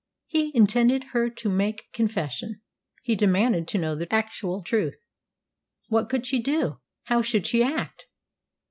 [0.25, 2.61] He intended her to make confession.
[3.03, 5.05] He demanded to know the actual truth.
[5.89, 6.79] What could she do?
[7.03, 8.07] How should she act?